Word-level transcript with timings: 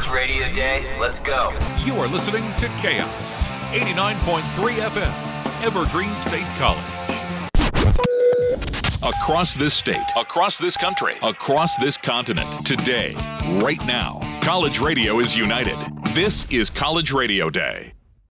College 0.00 0.14
Radio 0.14 0.52
Day. 0.54 0.98
Let's 0.98 1.20
go. 1.20 1.52
You 1.84 1.94
are 1.96 2.08
listening 2.08 2.42
to 2.56 2.66
KAOS, 2.80 3.34
89.3 3.70 4.76
FM, 4.76 5.62
Evergreen 5.62 6.16
State 6.18 6.46
College. 6.56 6.82
Across 9.02 9.54
this 9.54 9.74
state, 9.74 9.98
across 10.16 10.56
this 10.56 10.76
country, 10.76 11.16
across 11.22 11.76
this 11.76 11.98
continent, 11.98 12.48
today, 12.66 13.14
right 13.60 13.84
now, 13.84 14.20
college 14.42 14.78
radio 14.78 15.18
is 15.18 15.36
united. 15.36 15.76
This 16.14 16.50
is 16.50 16.70
College 16.70 17.12
Radio 17.12 17.50
Day. 17.50 17.92